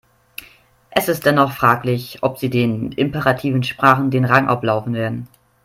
Es 0.89 1.09
ist 1.09 1.27
dennoch 1.27 1.51
fraglich, 1.51 2.23
ob 2.23 2.39
sie 2.39 2.49
den 2.49 2.91
imperativen 2.91 3.61
Sprachen 3.61 4.09
den 4.09 4.25
Rang 4.25 4.47
ablaufen 4.47 4.95
werden. 4.95 5.27